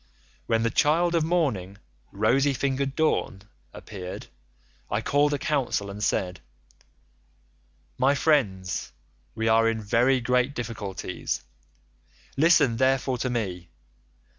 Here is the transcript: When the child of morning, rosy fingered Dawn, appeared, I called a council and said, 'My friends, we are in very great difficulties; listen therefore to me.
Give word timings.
When 0.47 0.63
the 0.63 0.71
child 0.71 1.13
of 1.13 1.23
morning, 1.23 1.77
rosy 2.11 2.55
fingered 2.55 2.95
Dawn, 2.95 3.43
appeared, 3.71 4.25
I 4.89 4.99
called 4.99 5.31
a 5.31 5.37
council 5.37 5.91
and 5.91 6.03
said, 6.03 6.39
'My 7.99 8.15
friends, 8.15 8.93
we 9.35 9.47
are 9.47 9.69
in 9.69 9.79
very 9.79 10.19
great 10.19 10.55
difficulties; 10.55 11.43
listen 12.35 12.77
therefore 12.77 13.19
to 13.19 13.29
me. 13.29 13.69